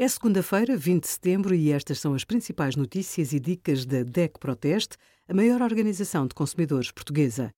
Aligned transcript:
É 0.00 0.06
segunda-feira, 0.06 0.76
20 0.76 1.02
de 1.02 1.08
setembro, 1.08 1.52
e 1.52 1.72
estas 1.72 1.98
são 1.98 2.14
as 2.14 2.22
principais 2.22 2.76
notícias 2.76 3.32
e 3.32 3.40
dicas 3.40 3.84
da 3.84 4.04
DECO 4.04 4.38
Proteste, 4.38 4.96
a 5.26 5.34
maior 5.34 5.60
organização 5.60 6.24
de 6.24 6.36
consumidores 6.36 6.92
portuguesa. 6.92 7.50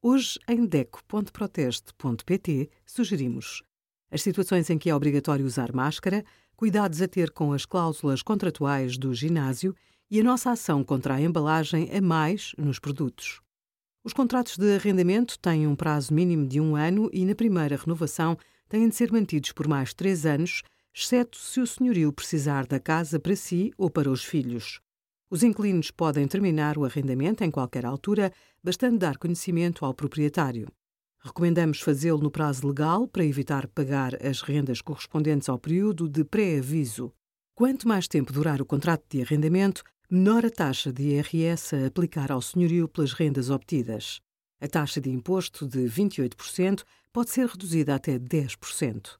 Hoje, 0.00 0.38
em 0.46 0.64
DECO.proteste.pt, 0.64 2.70
sugerimos 2.86 3.64
as 4.08 4.22
situações 4.22 4.70
em 4.70 4.78
que 4.78 4.88
é 4.88 4.94
obrigatório 4.94 5.44
usar 5.44 5.72
máscara, 5.72 6.24
cuidados 6.54 7.02
a 7.02 7.08
ter 7.08 7.32
com 7.32 7.52
as 7.52 7.66
cláusulas 7.66 8.22
contratuais 8.22 8.96
do 8.96 9.12
ginásio 9.12 9.74
e 10.08 10.20
a 10.20 10.22
nossa 10.22 10.52
ação 10.52 10.84
contra 10.84 11.14
a 11.14 11.20
embalagem 11.20 11.90
a 11.92 12.00
mais 12.00 12.52
nos 12.56 12.78
produtos. 12.78 13.40
Os 14.04 14.12
contratos 14.12 14.56
de 14.56 14.76
arrendamento 14.76 15.36
têm 15.40 15.66
um 15.66 15.74
prazo 15.74 16.14
mínimo 16.14 16.46
de 16.46 16.60
um 16.60 16.76
ano 16.76 17.10
e, 17.12 17.24
na 17.24 17.34
primeira 17.34 17.76
renovação, 17.76 18.38
têm 18.68 18.88
de 18.88 18.94
ser 18.94 19.10
mantidos 19.10 19.50
por 19.50 19.66
mais 19.66 19.92
três 19.92 20.24
anos 20.24 20.62
exceto 20.94 21.38
se 21.38 21.60
o 21.60 21.66
senhorio 21.66 22.12
precisar 22.12 22.66
da 22.66 22.80
casa 22.80 23.18
para 23.18 23.36
si 23.36 23.72
ou 23.78 23.90
para 23.90 24.10
os 24.10 24.24
filhos. 24.24 24.80
Os 25.30 25.44
inquilinos 25.44 25.90
podem 25.92 26.26
terminar 26.26 26.76
o 26.76 26.84
arrendamento 26.84 27.44
em 27.44 27.50
qualquer 27.50 27.86
altura, 27.86 28.32
bastando 28.62 28.98
dar 28.98 29.16
conhecimento 29.16 29.84
ao 29.84 29.94
proprietário. 29.94 30.66
Recomendamos 31.22 31.80
fazê-lo 31.80 32.18
no 32.18 32.30
prazo 32.30 32.66
legal 32.66 33.06
para 33.06 33.24
evitar 33.24 33.68
pagar 33.68 34.14
as 34.24 34.40
rendas 34.40 34.80
correspondentes 34.80 35.48
ao 35.48 35.58
período 35.58 36.08
de 36.08 36.24
pré-aviso. 36.24 37.12
Quanto 37.54 37.86
mais 37.86 38.08
tempo 38.08 38.32
durar 38.32 38.60
o 38.60 38.66
contrato 38.66 39.04
de 39.08 39.22
arrendamento, 39.22 39.84
menor 40.10 40.44
a 40.44 40.50
taxa 40.50 40.92
de 40.92 41.02
IRS 41.02 41.76
a 41.76 41.86
aplicar 41.86 42.32
ao 42.32 42.42
senhorio 42.42 42.88
pelas 42.88 43.12
rendas 43.12 43.50
obtidas. 43.50 44.20
A 44.60 44.66
taxa 44.66 45.00
de 45.00 45.10
imposto 45.10 45.68
de 45.68 45.80
28% 45.80 46.82
pode 47.12 47.30
ser 47.30 47.46
reduzida 47.46 47.94
até 47.94 48.18
10%. 48.18 49.19